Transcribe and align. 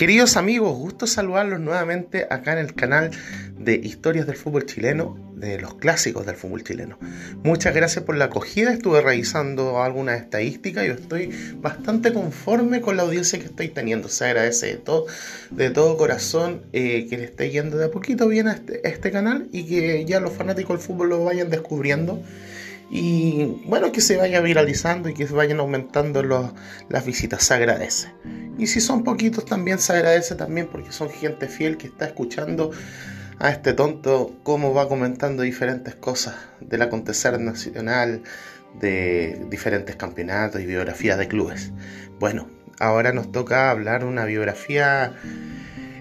Queridos 0.00 0.38
amigos, 0.38 0.78
gusto 0.78 1.06
saludarlos 1.06 1.60
nuevamente 1.60 2.26
acá 2.30 2.54
en 2.54 2.58
el 2.60 2.72
canal 2.72 3.10
de 3.58 3.74
Historias 3.74 4.26
del 4.26 4.36
Fútbol 4.36 4.64
Chileno, 4.64 5.18
de 5.34 5.60
los 5.60 5.74
clásicos 5.74 6.24
del 6.24 6.36
fútbol 6.36 6.64
chileno. 6.64 6.98
Muchas 7.42 7.74
gracias 7.74 8.02
por 8.06 8.16
la 8.16 8.24
acogida, 8.24 8.72
estuve 8.72 9.02
revisando 9.02 9.82
algunas 9.82 10.18
estadísticas 10.18 10.86
y 10.86 10.88
estoy 10.88 11.54
bastante 11.56 12.14
conforme 12.14 12.80
con 12.80 12.96
la 12.96 13.02
audiencia 13.02 13.38
que 13.38 13.44
estoy 13.44 13.68
teniendo. 13.68 14.08
Se 14.08 14.24
agradece 14.24 14.68
de 14.68 14.76
todo, 14.76 15.04
de 15.50 15.68
todo 15.68 15.98
corazón 15.98 16.62
eh, 16.72 17.06
que 17.10 17.18
le 17.18 17.24
esté 17.24 17.50
yendo 17.50 17.76
de 17.76 17.84
a 17.84 17.90
poquito 17.90 18.26
bien 18.26 18.48
a 18.48 18.52
este, 18.52 18.88
este 18.88 19.10
canal 19.10 19.48
y 19.52 19.64
que 19.64 20.06
ya 20.06 20.18
los 20.18 20.32
fanáticos 20.32 20.78
del 20.78 20.86
fútbol 20.86 21.10
lo 21.10 21.24
vayan 21.24 21.50
descubriendo 21.50 22.22
y 22.92 23.62
bueno, 23.66 23.92
que 23.92 24.00
se 24.00 24.16
vaya 24.16 24.40
viralizando 24.40 25.08
y 25.08 25.14
que 25.14 25.28
se 25.28 25.32
vayan 25.32 25.60
aumentando 25.60 26.22
las 26.88 27.06
visitas, 27.06 27.44
se 27.44 27.54
agradece. 27.54 28.12
Y 28.58 28.66
si 28.66 28.80
son 28.80 29.04
poquitos 29.04 29.44
también 29.44 29.78
se 29.78 29.92
agradece 29.92 30.34
también 30.34 30.66
porque 30.66 30.90
son 30.90 31.08
gente 31.08 31.46
fiel 31.46 31.76
que 31.76 31.86
está 31.86 32.06
escuchando 32.06 32.72
a 33.38 33.50
este 33.50 33.74
tonto 33.74 34.34
cómo 34.42 34.74
va 34.74 34.88
comentando 34.88 35.44
diferentes 35.44 35.94
cosas 35.94 36.34
del 36.60 36.82
acontecer 36.82 37.40
nacional, 37.40 38.22
de 38.80 39.40
diferentes 39.48 39.94
campeonatos 39.94 40.60
y 40.60 40.66
biografías 40.66 41.16
de 41.16 41.28
clubes. 41.28 41.70
Bueno, 42.18 42.48
ahora 42.80 43.12
nos 43.12 43.30
toca 43.30 43.70
hablar 43.70 44.04
una 44.04 44.24
biografía, 44.24 45.14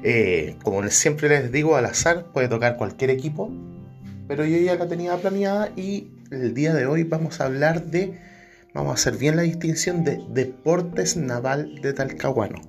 eh, 0.03 0.57
como 0.63 0.85
siempre 0.89 1.29
les 1.29 1.51
digo, 1.51 1.75
al 1.75 1.85
azar, 1.85 2.25
puede 2.33 2.47
tocar 2.47 2.77
cualquier 2.77 3.11
equipo, 3.11 3.51
pero 4.27 4.43
yo 4.43 4.57
ya 4.57 4.75
la 4.75 4.87
tenía 4.87 5.15
planeada 5.17 5.69
y 5.75 6.07
el 6.31 6.53
día 6.53 6.73
de 6.73 6.85
hoy 6.85 7.03
vamos 7.03 7.41
a 7.41 7.45
hablar 7.45 7.85
de, 7.85 8.19
vamos 8.73 8.91
a 8.91 8.93
hacer 8.93 9.17
bien 9.17 9.35
la 9.35 9.41
distinción 9.41 10.03
de 10.03 10.21
Deportes 10.29 11.17
Naval 11.17 11.81
de 11.81 11.93
Talcahuano. 11.93 12.61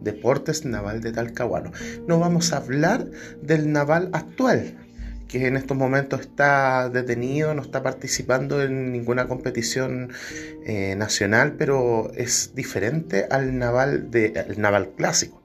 Deportes 0.00 0.64
Naval 0.64 1.00
de 1.00 1.12
Talcahuano. 1.12 1.72
No 2.06 2.18
vamos 2.18 2.52
a 2.52 2.58
hablar 2.58 3.06
del 3.40 3.72
naval 3.72 4.10
actual, 4.12 4.74
que 5.28 5.46
en 5.46 5.56
estos 5.56 5.76
momentos 5.76 6.20
está 6.20 6.90
detenido, 6.90 7.54
no 7.54 7.62
está 7.62 7.82
participando 7.82 8.62
en 8.62 8.92
ninguna 8.92 9.26
competición 9.26 10.12
eh, 10.66 10.94
nacional, 10.96 11.54
pero 11.56 12.12
es 12.14 12.54
diferente 12.54 13.26
al 13.30 13.58
naval, 13.58 14.10
de, 14.10 14.54
naval 14.58 14.90
clásico. 14.96 15.40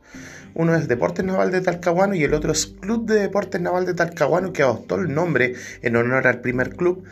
Uno 0.54 0.76
es 0.76 0.88
Deportes 0.88 1.24
Naval 1.24 1.52
de 1.52 1.62
Talcahuano 1.62 2.16
y 2.16 2.24
el 2.24 2.34
otro 2.34 2.52
es 2.52 2.66
Club 2.66 3.06
de 3.06 3.20
Deportes 3.20 3.62
Naval 3.62 3.86
de 3.86 3.94
Talcahuano, 3.94 4.54
que 4.54 4.64
adoptó 4.64 4.96
el 4.96 5.14
nombre 5.14 5.54
en 5.84 5.96
honor 5.96 6.26
al 6.26 6.42
primer 6.42 6.76
club 6.76 7.06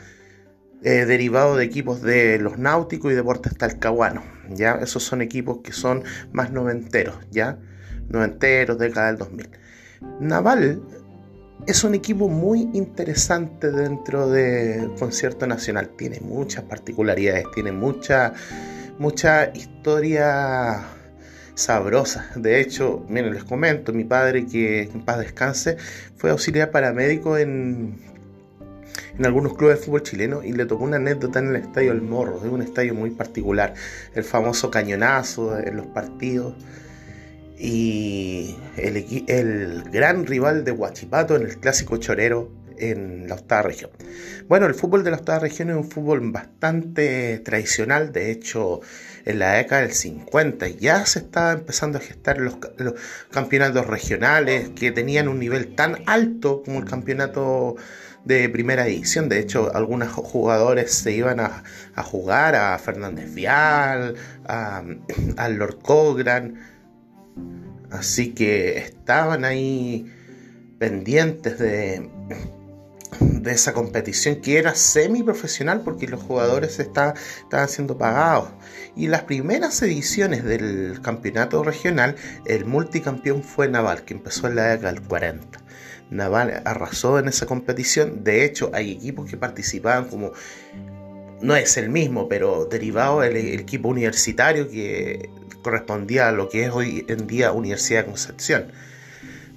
eh, 0.85 1.05
derivado 1.05 1.55
de 1.55 1.65
equipos 1.65 2.03
de 2.03 2.37
los 2.37 2.59
náuticos 2.59 3.11
y 3.11 3.15
deportes 3.15 3.57
talcahuanos. 3.57 4.23
¿ya? 4.51 4.73
Esos 4.75 5.01
son 5.01 5.23
equipos 5.23 5.57
que 5.63 5.71
son 5.71 6.03
más 6.31 6.51
noventeros, 6.51 7.15
¿ya? 7.31 7.57
Noventeros, 8.07 8.77
década 8.77 9.07
del 9.07 9.17
2000. 9.17 9.49
Naval 10.19 10.83
es 11.65 11.83
un 11.83 11.95
equipo 11.95 12.29
muy 12.29 12.69
interesante 12.73 13.71
dentro 13.71 14.29
del 14.29 14.93
concierto 14.93 15.47
nacional. 15.47 15.89
Tiene 15.97 16.19
muchas 16.19 16.65
particularidades, 16.65 17.45
tiene 17.55 17.71
mucha, 17.71 18.33
mucha 18.99 19.51
historia 19.55 20.83
sabrosa. 21.55 22.29
De 22.35 22.61
hecho, 22.61 23.03
miren, 23.09 23.33
les 23.33 23.43
comento, 23.43 23.91
mi 23.91 24.03
padre, 24.03 24.45
que 24.45 24.83
en 24.83 25.03
paz 25.03 25.17
descanse, 25.17 25.77
fue 26.15 26.29
auxiliar 26.29 26.69
paramédico 26.69 27.39
en 27.39 28.14
en 29.17 29.25
algunos 29.25 29.55
clubes 29.55 29.79
de 29.79 29.85
fútbol 29.85 30.03
chileno 30.03 30.43
y 30.43 30.51
le 30.51 30.65
tocó 30.65 30.83
una 30.83 30.97
anécdota 30.97 31.39
en 31.39 31.47
el 31.47 31.55
Estadio 31.57 31.91
El 31.91 32.01
Morro, 32.01 32.39
de 32.39 32.49
un 32.49 32.61
estadio 32.61 32.93
muy 32.93 33.11
particular, 33.11 33.73
el 34.13 34.23
famoso 34.23 34.69
cañonazo 34.69 35.57
en 35.57 35.77
los 35.77 35.87
partidos 35.87 36.55
y 37.57 38.57
el, 38.77 39.23
el 39.27 39.83
gran 39.91 40.25
rival 40.25 40.65
de 40.65 40.71
Huachipato 40.71 41.35
en 41.35 41.43
el 41.43 41.57
clásico 41.57 41.97
chorero 41.97 42.51
en 42.77 43.27
la 43.29 43.35
octava 43.35 43.63
región. 43.63 43.91
Bueno, 44.47 44.65
el 44.65 44.75
fútbol 44.75 45.03
de 45.03 45.11
la 45.11 45.17
octava 45.17 45.39
región 45.39 45.69
es 45.69 45.77
un 45.77 45.89
fútbol 45.89 46.31
bastante 46.31 47.39
tradicional, 47.39 48.11
de 48.11 48.31
hecho 48.31 48.81
en 49.23 49.39
la 49.39 49.53
década 49.53 49.81
del 49.81 49.93
50 49.93 50.67
ya 50.67 51.05
se 51.05 51.19
estaba 51.19 51.53
empezando 51.53 51.97
a 51.97 52.01
gestar 52.01 52.37
los, 52.39 52.57
los 52.77 52.93
campeonatos 53.31 53.87
regionales 53.87 54.69
que 54.69 54.91
tenían 54.91 55.27
un 55.27 55.39
nivel 55.39 55.73
tan 55.75 55.99
alto 56.05 56.61
como 56.63 56.79
el 56.79 56.85
campeonato 56.85 57.75
de 58.25 58.49
primera 58.49 58.87
edición. 58.87 59.29
De 59.29 59.39
hecho, 59.39 59.73
algunos 59.73 60.09
jugadores 60.11 60.91
se 60.91 61.13
iban 61.13 61.39
a, 61.39 61.63
jugar 62.03 62.55
a 62.55 62.77
Fernández 62.77 63.33
Vial, 63.33 64.15
a, 64.47 64.83
Lord 65.49 65.79
Cogran. 65.81 66.59
Así 67.91 68.33
que 68.33 68.77
estaban 68.77 69.45
ahí 69.45 70.11
pendientes 70.79 71.57
de, 71.59 72.09
de 73.19 73.51
esa 73.51 73.73
competición 73.73 74.37
que 74.41 74.57
era 74.57 74.75
semi 74.75 75.23
profesional 75.23 75.81
porque 75.85 76.07
los 76.07 76.21
jugadores 76.21 76.79
estaban 76.79 77.15
siendo 77.67 77.97
pagados. 77.97 78.49
Y 78.95 79.07
las 79.07 79.23
primeras 79.23 79.81
ediciones 79.81 80.43
del 80.43 80.99
campeonato 81.01 81.63
regional, 81.63 82.15
el 82.45 82.65
multicampeón 82.65 83.43
fue 83.43 83.67
Naval, 83.69 84.03
que 84.03 84.13
empezó 84.15 84.47
en 84.47 84.55
la 84.55 84.67
década 84.69 84.93
del 84.93 85.01
40. 85.03 85.64
Naval 86.09 86.61
arrasó 86.65 87.19
en 87.19 87.27
esa 87.27 87.45
competición. 87.45 88.23
De 88.23 88.45
hecho, 88.45 88.71
hay 88.73 88.91
equipos 88.91 89.29
que 89.29 89.37
participaban 89.37 90.05
como 90.05 90.33
no 91.41 91.55
es 91.55 91.77
el 91.77 91.89
mismo, 91.89 92.27
pero 92.27 92.65
derivado 92.65 93.21
del 93.21 93.37
equipo 93.59 93.89
universitario 93.89 94.69
que 94.69 95.29
correspondía 95.61 96.29
a 96.29 96.31
lo 96.31 96.49
que 96.49 96.65
es 96.65 96.71
hoy 96.71 97.05
en 97.07 97.27
día 97.27 97.51
Universidad 97.51 98.01
de 98.01 98.05
Concepción. 98.05 98.71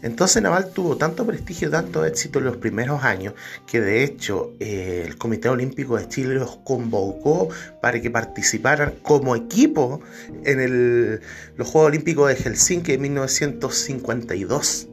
Entonces 0.01 0.41
Naval 0.43 0.71
tuvo 0.73 0.97
tanto 0.97 1.27
prestigio, 1.27 1.71
tanto 1.71 2.05
éxito 2.05 2.39
en 2.39 2.45
los 2.45 2.57
primeros 2.57 3.03
años, 3.03 3.35
que 3.67 3.81
de 3.81 4.05
hecho 4.05 4.53
eh, 4.61 5.05
el 5.07 5.19
Comité 5.19 5.49
Olímpico 5.49 5.97
de 5.97 6.09
Chile 6.09 6.35
los 6.35 6.57
convocó 6.59 7.49
para 7.83 8.01
que 8.01 8.09
participaran 8.09 8.95
como 9.03 9.35
equipo 9.35 10.01
en 10.45 11.21
los 11.57 11.69
Juegos 11.69 11.89
Olímpicos 11.89 12.29
de 12.29 12.37
Helsinki 12.37 12.93
de 12.93 12.99
1952 12.99 14.89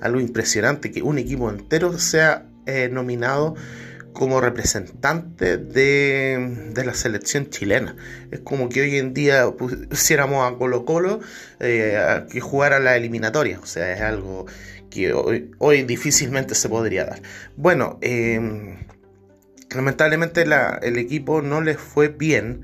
algo 0.00 0.20
impresionante 0.20 0.90
que 0.90 1.02
un 1.02 1.18
equipo 1.18 1.50
entero 1.50 1.98
sea 1.98 2.46
eh, 2.66 2.88
nominado 2.90 3.54
como 4.12 4.40
representante 4.40 5.56
de, 5.58 6.72
la 6.84 6.94
selección 6.94 7.50
chilena. 7.50 7.96
Es 8.30 8.40
como 8.40 8.68
que 8.68 8.82
hoy 8.82 8.96
en 8.96 9.14
día 9.14 9.48
pusiéramos 9.52 10.50
a 10.50 10.56
Colo 10.58 10.84
Colo 10.84 11.20
eh, 11.60 12.24
que 12.30 12.40
jugara 12.40 12.80
la 12.80 12.96
eliminatoria. 12.96 13.60
O 13.60 13.66
sea, 13.66 13.92
es 13.92 14.00
algo 14.00 14.46
que 14.90 15.12
hoy, 15.12 15.82
difícilmente 15.84 16.54
se 16.54 16.68
podría 16.68 17.04
dar. 17.04 17.22
Bueno, 17.56 17.98
em, 18.00 18.76
lamentablemente 19.70 20.42
el 20.42 20.98
equipo 20.98 21.40
no 21.40 21.60
les 21.60 21.78
fue 21.78 22.08
bien, 22.08 22.62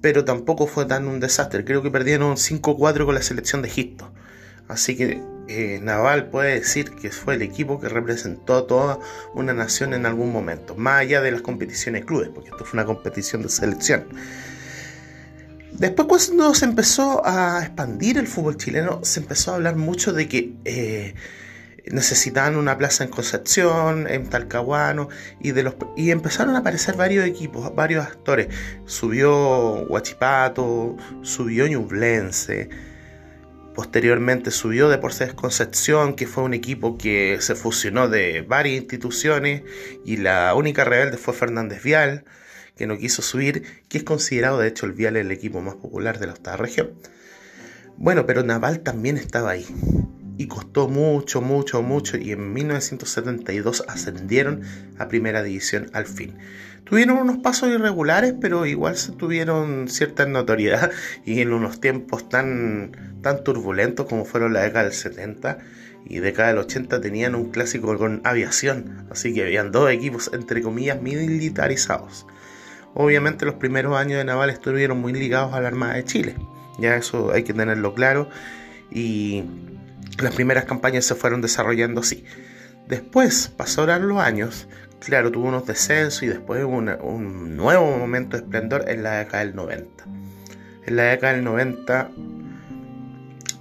pero 0.00 0.24
tampoco 0.24 0.66
fue 0.66 0.86
tan 0.86 1.06
un 1.06 1.20
desastre. 1.20 1.64
Creo 1.64 1.82
que 1.82 1.90
perdieron 1.90 2.36
5-4 2.36 3.04
con 3.04 3.14
la 3.14 3.22
selección 3.22 3.62
de 3.62 3.68
Egipto. 3.68 4.12
Así 4.68 4.96
que 4.96 5.20
eh, 5.48 5.80
Naval 5.82 6.28
puede 6.30 6.60
decir 6.60 6.90
que 6.92 7.10
fue 7.10 7.34
el 7.34 7.42
equipo 7.42 7.80
que 7.80 7.88
representó 7.88 8.56
a 8.56 8.66
toda 8.66 8.98
una 9.34 9.52
nación 9.52 9.94
en 9.94 10.06
algún 10.06 10.32
momento, 10.32 10.74
más 10.74 11.00
allá 11.00 11.20
de 11.20 11.32
las 11.32 11.42
competiciones 11.42 12.04
clubes, 12.04 12.28
porque 12.28 12.50
esto 12.50 12.64
fue 12.64 12.78
una 12.78 12.86
competición 12.86 13.42
de 13.42 13.48
selección. 13.48 14.06
Después 15.72 16.06
cuando 16.06 16.54
se 16.54 16.64
empezó 16.66 17.26
a 17.26 17.60
expandir 17.62 18.18
el 18.18 18.26
fútbol 18.26 18.56
chileno, 18.56 19.00
se 19.02 19.20
empezó 19.20 19.52
a 19.52 19.54
hablar 19.54 19.76
mucho 19.76 20.12
de 20.12 20.28
que 20.28 20.52
eh, 20.64 21.14
necesitaban 21.90 22.56
una 22.56 22.76
plaza 22.78 23.04
en 23.04 23.10
Concepción, 23.10 24.06
en 24.06 24.28
Talcahuano, 24.28 25.08
y, 25.40 25.52
de 25.52 25.62
los, 25.62 25.74
y 25.96 26.10
empezaron 26.10 26.54
a 26.56 26.58
aparecer 26.58 26.96
varios 26.96 27.26
equipos, 27.26 27.74
varios 27.74 28.04
actores. 28.04 28.48
Subió 28.84 29.86
Huachipato, 29.86 30.96
subió 31.22 31.66
Ñublense, 31.66 32.68
Posteriormente 33.74 34.50
subió 34.50 34.88
Deportes 34.88 35.32
Concepción, 35.32 36.14
que 36.14 36.26
fue 36.26 36.44
un 36.44 36.52
equipo 36.52 36.98
que 36.98 37.38
se 37.40 37.54
fusionó 37.54 38.08
de 38.08 38.42
varias 38.42 38.82
instituciones 38.82 39.62
y 40.04 40.18
la 40.18 40.54
única 40.54 40.84
rebelde 40.84 41.16
fue 41.16 41.32
Fernández 41.32 41.82
Vial, 41.82 42.24
que 42.76 42.86
no 42.86 42.98
quiso 42.98 43.22
subir, 43.22 43.64
que 43.88 43.98
es 43.98 44.04
considerado 44.04 44.58
de 44.58 44.68
hecho 44.68 44.84
el 44.84 44.92
Vial 44.92 45.16
el 45.16 45.30
equipo 45.30 45.60
más 45.60 45.76
popular 45.76 46.18
de 46.18 46.26
la 46.26 46.34
octava 46.34 46.58
región. 46.58 46.92
Bueno, 47.96 48.26
pero 48.26 48.42
Naval 48.42 48.80
también 48.80 49.16
estaba 49.16 49.50
ahí 49.50 49.66
y 50.38 50.46
costó 50.46 50.88
mucho, 50.88 51.40
mucho, 51.40 51.82
mucho 51.82 52.16
y 52.16 52.32
en 52.32 52.52
1972 52.52 53.84
ascendieron 53.88 54.62
a 54.98 55.08
primera 55.08 55.42
división 55.42 55.90
al 55.92 56.06
fin. 56.06 56.34
Tuvieron 56.84 57.18
unos 57.18 57.38
pasos 57.38 57.68
irregulares, 57.68 58.34
pero 58.40 58.66
igual 58.66 58.96
se 58.96 59.12
tuvieron 59.12 59.88
cierta 59.88 60.26
notoriedad 60.26 60.90
y 61.24 61.40
en 61.40 61.52
unos 61.52 61.80
tiempos 61.80 62.28
tan, 62.28 63.20
tan 63.22 63.44
turbulentos 63.44 64.06
como 64.06 64.24
fueron 64.24 64.52
la 64.52 64.62
década 64.62 64.84
del 64.84 64.92
70 64.92 65.58
y 66.04 66.18
década 66.18 66.48
del 66.48 66.58
80 66.58 67.00
tenían 67.00 67.34
un 67.34 67.50
clásico 67.50 67.96
con 67.96 68.20
aviación, 68.24 69.06
así 69.10 69.32
que 69.32 69.42
habían 69.42 69.70
dos 69.70 69.90
equipos 69.90 70.30
entre 70.32 70.60
comillas 70.62 71.00
militarizados. 71.00 72.26
Obviamente 72.94 73.46
los 73.46 73.54
primeros 73.54 73.96
años 73.96 74.18
de 74.18 74.24
Naval 74.24 74.50
estuvieron 74.50 75.00
muy 75.00 75.12
ligados 75.12 75.54
a 75.54 75.60
la 75.60 75.68
Armada 75.68 75.94
de 75.94 76.04
Chile, 76.04 76.36
ya 76.78 76.96
eso 76.96 77.32
hay 77.32 77.44
que 77.44 77.54
tenerlo 77.54 77.94
claro 77.94 78.28
y 78.90 79.44
las 80.18 80.34
primeras 80.34 80.64
campañas 80.64 81.04
se 81.04 81.14
fueron 81.14 81.40
desarrollando 81.40 82.00
así. 82.00 82.24
Después 82.88 83.48
pasaron 83.56 84.08
los 84.08 84.18
años, 84.18 84.68
claro, 85.00 85.30
tuvo 85.30 85.48
unos 85.48 85.66
descensos 85.66 86.22
y 86.22 86.26
después 86.26 86.64
hubo 86.64 86.76
un 86.76 87.56
nuevo 87.56 87.96
momento 87.96 88.36
de 88.36 88.42
esplendor 88.42 88.84
en 88.88 89.02
la 89.02 89.18
década 89.18 89.44
del 89.44 89.54
90. 89.54 90.04
En 90.86 90.96
la 90.96 91.02
década 91.04 91.34
del 91.34 91.44
90, 91.44 92.10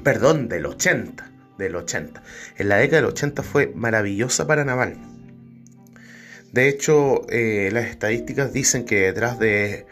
perdón, 0.03 0.49
del 0.49 0.65
80, 0.65 1.31
del 1.57 1.75
80. 1.75 2.23
En 2.57 2.69
la 2.69 2.77
década 2.77 3.01
del 3.01 3.11
80 3.11 3.43
fue 3.43 3.71
maravillosa 3.75 4.47
para 4.47 4.65
Naval. 4.65 4.97
De 6.51 6.67
hecho, 6.67 7.25
eh, 7.29 7.69
las 7.71 7.85
estadísticas 7.85 8.51
dicen 8.51 8.85
que 8.85 9.01
detrás 9.01 9.39
de 9.39 9.85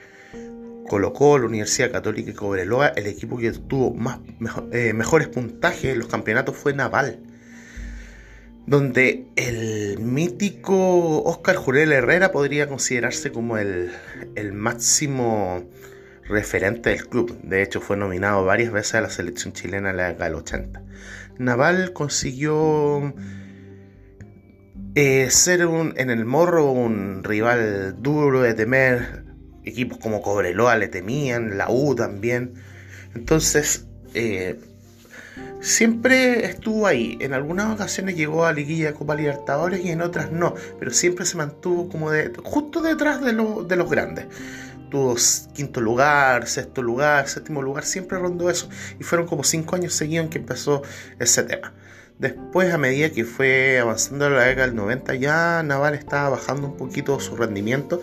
Colocó 0.89 1.37
la 1.37 1.45
Universidad 1.45 1.91
Católica 1.91 2.31
y 2.31 2.33
Cobreloa, 2.33 2.87
el 2.89 3.07
equipo 3.07 3.37
que 3.37 3.51
tuvo 3.51 3.93
más, 3.93 4.19
eh, 4.73 4.91
mejores 4.93 5.29
puntajes 5.29 5.85
en 5.85 5.99
los 5.99 6.09
campeonatos 6.09 6.57
fue 6.57 6.73
Naval, 6.73 7.19
donde 8.65 9.27
el 9.35 9.99
mítico 9.99 11.23
Oscar 11.23 11.55
Jurel 11.55 11.93
Herrera 11.93 12.31
podría 12.31 12.67
considerarse 12.67 13.31
como 13.31 13.57
el, 13.57 13.91
máximo 14.51 15.63
referente 16.27 16.89
del 16.89 17.07
club. 17.07 17.39
De 17.43 17.61
hecho, 17.61 17.81
fue 17.81 17.95
nominado 17.95 18.43
varias 18.43 18.71
veces 18.71 18.95
a 18.95 19.01
la 19.01 19.09
selección 19.09 19.53
chilena 19.53 19.91
en 19.91 19.97
la 19.97 20.13
del 20.13 20.35
80. 20.35 20.83
Naval 21.37 21.93
consiguió 21.93 23.13
eh, 24.95 25.29
ser 25.29 25.67
un, 25.67 25.93
en 25.97 26.09
el 26.09 26.25
morro 26.25 26.71
un 26.71 27.23
rival 27.23 28.01
duro 28.01 28.41
de 28.41 28.53
temer 28.55 29.28
equipos 29.69 29.97
como 29.97 30.21
Cobreloa 30.21 30.75
le 30.77 30.87
temían, 30.87 31.57
la 31.57 31.69
U 31.69 31.95
también. 31.95 32.53
Entonces, 33.15 33.85
eh, 34.13 34.59
siempre 35.61 36.45
estuvo 36.45 36.87
ahí. 36.87 37.17
En 37.21 37.33
algunas 37.33 37.73
ocasiones 37.73 38.15
llegó 38.15 38.45
a 38.45 38.53
Liguilla 38.53 38.93
Copa 38.93 39.15
Libertadores 39.15 39.83
y 39.83 39.89
en 39.89 40.01
otras 40.01 40.31
no, 40.31 40.55
pero 40.79 40.91
siempre 40.91 41.25
se 41.25 41.37
mantuvo 41.37 41.89
como 41.89 42.09
justo 42.43 42.81
detrás 42.81 43.21
de, 43.21 43.33
de 43.33 43.75
los 43.75 43.89
grandes. 43.89 44.25
Tuvo 44.89 45.15
quinto 45.53 45.81
lugar, 45.81 46.47
sexto 46.47 46.81
lugar, 46.81 47.27
séptimo 47.27 47.61
lugar, 47.61 47.85
siempre 47.85 48.17
rondó 48.17 48.49
eso. 48.49 48.69
Y 48.99 49.03
fueron 49.03 49.27
como 49.27 49.43
cinco 49.43 49.75
años 49.75 49.93
seguidos 49.93 50.29
que 50.29 50.39
empezó 50.39 50.81
ese 51.19 51.43
tema. 51.43 51.73
Después, 52.17 52.73
a 52.73 52.77
medida 52.77 53.11
que 53.11 53.23
fue 53.23 53.79
avanzando 53.79 54.29
la 54.29 54.43
década 54.43 54.67
del 54.67 54.75
90, 54.75 55.15
ya 55.15 55.63
Naval 55.63 55.93
estaba 55.93 56.29
bajando 56.29 56.67
un 56.67 56.75
poquito 56.75 57.17
su 57.19 57.37
rendimiento 57.37 58.01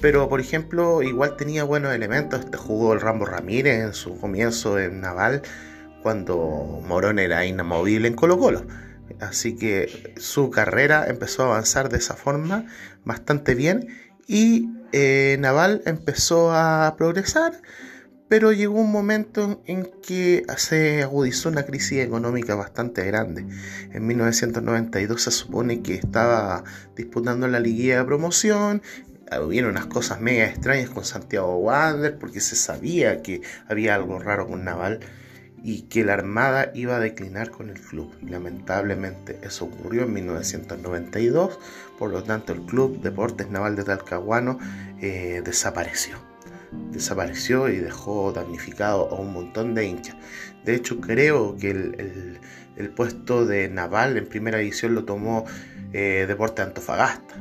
pero, 0.00 0.28
por 0.28 0.40
ejemplo, 0.40 1.02
igual 1.02 1.36
tenía 1.36 1.64
buenos 1.64 1.94
elementos. 1.94 2.40
Este 2.40 2.56
jugó 2.56 2.92
el 2.92 3.00
Rambo 3.00 3.26
Ramírez 3.26 3.82
en 3.82 3.94
su 3.94 4.18
comienzo 4.18 4.78
en 4.78 5.00
Naval, 5.00 5.42
cuando 6.02 6.82
Morón 6.86 7.18
era 7.18 7.46
inamovible 7.46 8.08
en 8.08 8.14
Colo 8.14 8.38
Colo. 8.38 8.66
Así 9.20 9.56
que 9.56 10.14
su 10.18 10.50
carrera 10.50 11.06
empezó 11.08 11.44
a 11.44 11.46
avanzar 11.46 11.88
de 11.88 11.98
esa 11.98 12.14
forma 12.14 12.66
bastante 13.04 13.54
bien 13.54 13.88
y 14.26 14.68
eh, 14.92 15.36
Naval 15.40 15.82
empezó 15.86 16.52
a 16.52 16.94
progresar, 16.98 17.60
pero 18.28 18.52
llegó 18.52 18.80
un 18.80 18.90
momento 18.90 19.62
en 19.66 19.88
que 20.02 20.44
se 20.56 21.02
agudizó 21.02 21.48
una 21.48 21.64
crisis 21.64 22.00
económica 22.00 22.54
bastante 22.56 23.04
grande. 23.04 23.46
En 23.92 24.06
1992 24.06 25.22
se 25.22 25.30
supone 25.30 25.82
que 25.82 25.94
estaba 25.94 26.64
disputando 26.96 27.46
la 27.48 27.60
liguilla 27.60 27.98
de 27.98 28.04
promoción 28.04 28.82
hubieron 29.44 29.72
unas 29.72 29.86
cosas 29.86 30.20
mega 30.20 30.46
extrañas 30.46 30.90
con 30.90 31.04
Santiago 31.04 31.56
Wander 31.56 32.16
porque 32.18 32.40
se 32.40 32.56
sabía 32.56 33.22
que 33.22 33.42
había 33.68 33.94
algo 33.94 34.18
raro 34.18 34.46
con 34.46 34.64
Naval 34.64 35.00
y 35.62 35.82
que 35.82 36.04
la 36.04 36.12
Armada 36.12 36.70
iba 36.74 36.96
a 36.96 37.00
declinar 37.00 37.50
con 37.50 37.70
el 37.70 37.80
club. 37.80 38.14
Lamentablemente 38.22 39.40
eso 39.42 39.64
ocurrió 39.64 40.04
en 40.04 40.12
1992, 40.12 41.58
por 41.98 42.10
lo 42.10 42.22
tanto 42.22 42.52
el 42.52 42.60
Club 42.62 43.00
Deportes 43.00 43.50
Naval 43.50 43.74
de 43.74 43.82
Talcahuano 43.82 44.58
eh, 45.00 45.42
desapareció. 45.44 46.18
Desapareció 46.92 47.68
y 47.68 47.78
dejó 47.78 48.32
damnificado 48.32 49.08
a 49.10 49.20
un 49.20 49.32
montón 49.32 49.74
de 49.74 49.86
hinchas. 49.86 50.16
De 50.64 50.76
hecho 50.76 51.00
creo 51.00 51.56
que 51.56 51.70
el, 51.70 52.90
puesto 52.94 53.44
de 53.44 53.68
Naval 53.68 54.16
en 54.18 54.26
primera 54.28 54.58
división 54.58 54.94
lo 54.94 55.04
tomó 55.04 55.46
eh, 55.92 56.26
Deportes 56.28 56.64
Antofagasta 56.64 57.34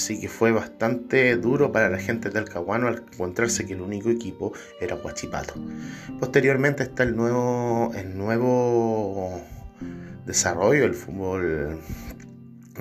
Así 0.00 0.18
que 0.18 0.30
fue 0.30 0.50
bastante 0.50 1.36
duro 1.36 1.72
para 1.72 1.90
la 1.90 1.98
gente 1.98 2.30
de 2.30 2.32
Talcahuano 2.32 2.88
al 2.88 3.04
encontrarse 3.12 3.66
que 3.66 3.74
el 3.74 3.82
único 3.82 4.08
equipo 4.08 4.54
era 4.80 4.96
Huachipato. 4.96 5.52
Posteriormente 6.18 6.84
está 6.84 7.02
el 7.02 7.14
nuevo, 7.14 7.92
el 7.94 8.16
nuevo 8.16 9.42
desarrollo 10.24 10.84
del 10.84 10.94
fútbol 10.94 11.82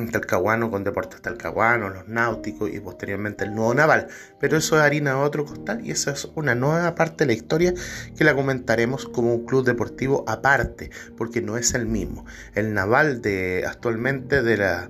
talcahuano 0.08 0.72
con 0.72 0.84
deportes 0.84 1.22
talcahuanos, 1.22 1.94
los 1.94 2.08
náuticos 2.08 2.70
y 2.74 2.80
posteriormente 2.80 3.44
el 3.44 3.54
nuevo 3.54 3.74
naval. 3.74 4.08
Pero 4.40 4.58
eso 4.58 4.78
es 4.78 4.82
harina 4.82 5.12
de 5.12 5.18
otro 5.18 5.46
costal 5.46 5.86
y 5.86 5.92
esa 5.92 6.12
es 6.12 6.30
una 6.36 6.56
nueva 6.56 6.96
parte 6.96 7.26
de 7.26 7.28
la 7.28 7.34
historia 7.34 7.74
que 8.18 8.24
la 8.24 8.36
comentaremos 8.36 9.06
como 9.06 9.34
un 9.34 9.46
club 9.46 9.66
deportivo 9.66 10.24
aparte, 10.28 10.92
porque 11.18 11.42
no 11.42 11.58
es 11.58 11.74
el 11.74 11.86
mismo. 11.86 12.26
El 12.56 12.74
naval 12.74 13.22
de 13.22 13.66
actualmente 13.68 14.42
de 14.42 14.58
la 14.58 14.90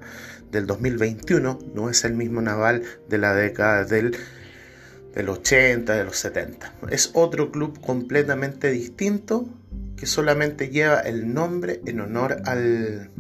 del 0.51 0.65
2021 0.65 1.59
no 1.73 1.89
es 1.89 2.03
el 2.05 2.13
mismo 2.13 2.41
naval 2.41 2.83
de 3.07 3.17
la 3.17 3.33
década 3.33 3.85
del 3.85 4.15
80, 5.15 5.93
de 5.93 6.03
los 6.03 6.17
70. 6.17 6.73
Es 6.89 7.11
otro 7.13 7.51
club 7.51 7.79
completamente 7.81 8.71
distinto 8.71 9.47
que 9.95 10.05
solamente 10.05 10.69
lleva 10.69 10.99
el 11.01 11.33
nombre 11.33 11.81
en 11.85 11.99
honor 11.99 12.41
al, 12.45 13.11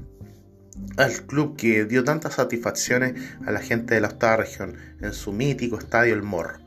al 0.97 1.13
club 1.25 1.55
que 1.55 1.85
dio 1.85 2.03
tantas 2.03 2.35
satisfacciones 2.35 3.13
a 3.45 3.51
la 3.51 3.61
gente 3.61 3.95
de 3.95 4.01
la 4.01 4.09
octava 4.09 4.37
región 4.37 4.77
en 5.01 5.13
su 5.13 5.31
mítico 5.31 5.77
estadio 5.77 6.13
El 6.13 6.23
Morro. 6.23 6.59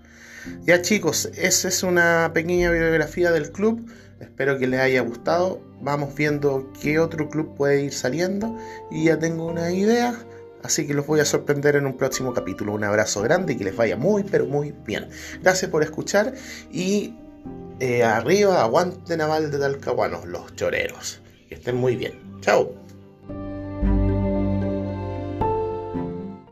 Ya 0.64 0.82
chicos, 0.82 1.30
esa 1.36 1.68
es 1.68 1.82
una 1.82 2.30
pequeña 2.34 2.70
biografía 2.70 3.30
del 3.30 3.52
club. 3.52 3.88
Espero 4.20 4.58
que 4.58 4.66
les 4.66 4.80
haya 4.80 5.02
gustado. 5.02 5.62
Vamos 5.80 6.14
viendo 6.14 6.72
qué 6.80 6.98
otro 6.98 7.28
club 7.28 7.54
puede 7.56 7.82
ir 7.82 7.92
saliendo 7.92 8.56
y 8.90 9.04
ya 9.04 9.18
tengo 9.18 9.46
una 9.46 9.72
idea 9.72 10.16
Así 10.62 10.86
que 10.86 10.94
los 10.94 11.06
voy 11.06 11.20
a 11.20 11.24
sorprender 11.24 11.76
en 11.76 11.86
un 11.86 11.96
próximo 11.96 12.32
capítulo. 12.32 12.72
Un 12.72 12.84
abrazo 12.84 13.20
grande 13.22 13.54
y 13.54 13.56
que 13.56 13.64
les 13.64 13.76
vaya 13.76 13.96
muy, 13.96 14.22
pero 14.22 14.46
muy 14.46 14.74
bien. 14.86 15.08
Gracias 15.42 15.70
por 15.70 15.82
escuchar 15.82 16.34
y 16.70 17.14
eh, 17.80 18.04
arriba, 18.04 18.62
aguante 18.62 19.16
naval 19.16 19.50
de 19.50 19.58
Talcahuanos, 19.58 20.26
los 20.26 20.54
choreros. 20.54 21.20
Que 21.48 21.56
estén 21.56 21.76
muy 21.76 21.96
bien. 21.96 22.12
Chao. 22.40 22.81